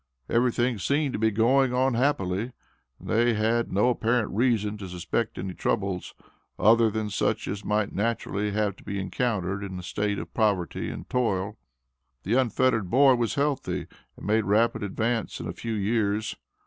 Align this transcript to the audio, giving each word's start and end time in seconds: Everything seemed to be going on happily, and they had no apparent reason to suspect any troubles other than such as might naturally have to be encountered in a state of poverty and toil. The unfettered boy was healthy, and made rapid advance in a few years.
Everything 0.29 0.79
seemed 0.79 1.13
to 1.13 1.19
be 1.19 1.29
going 1.29 1.75
on 1.75 1.93
happily, 1.93 2.53
and 2.97 3.07
they 3.07 3.35
had 3.35 3.71
no 3.71 3.89
apparent 3.89 4.31
reason 4.31 4.75
to 4.79 4.89
suspect 4.89 5.37
any 5.37 5.53
troubles 5.53 6.15
other 6.57 6.89
than 6.89 7.07
such 7.11 7.47
as 7.47 7.63
might 7.63 7.93
naturally 7.93 8.49
have 8.49 8.75
to 8.77 8.83
be 8.83 8.99
encountered 8.99 9.63
in 9.63 9.77
a 9.77 9.83
state 9.83 10.17
of 10.17 10.33
poverty 10.33 10.89
and 10.89 11.07
toil. 11.07 11.55
The 12.23 12.33
unfettered 12.33 12.89
boy 12.89 13.13
was 13.13 13.35
healthy, 13.35 13.85
and 14.17 14.25
made 14.25 14.45
rapid 14.45 14.81
advance 14.81 15.39
in 15.39 15.47
a 15.47 15.53
few 15.53 15.73
years. 15.73 16.35